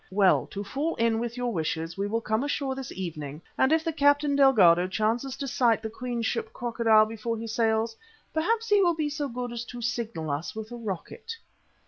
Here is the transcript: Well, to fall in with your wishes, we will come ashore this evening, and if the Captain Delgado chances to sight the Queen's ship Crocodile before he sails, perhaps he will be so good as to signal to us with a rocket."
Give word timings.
Well, 0.09 0.47
to 0.47 0.63
fall 0.63 0.95
in 0.95 1.19
with 1.19 1.37
your 1.37 1.53
wishes, 1.53 1.95
we 1.95 2.07
will 2.07 2.21
come 2.21 2.43
ashore 2.43 2.73
this 2.73 2.91
evening, 2.93 3.39
and 3.55 3.71
if 3.71 3.83
the 3.83 3.93
Captain 3.93 4.35
Delgado 4.35 4.87
chances 4.87 5.35
to 5.35 5.47
sight 5.47 5.83
the 5.83 5.91
Queen's 5.91 6.25
ship 6.25 6.51
Crocodile 6.53 7.05
before 7.05 7.37
he 7.37 7.45
sails, 7.45 7.95
perhaps 8.33 8.69
he 8.69 8.81
will 8.81 8.95
be 8.95 9.11
so 9.11 9.29
good 9.29 9.51
as 9.53 9.63
to 9.65 9.79
signal 9.79 10.25
to 10.25 10.31
us 10.31 10.55
with 10.55 10.71
a 10.71 10.75
rocket." 10.75 11.37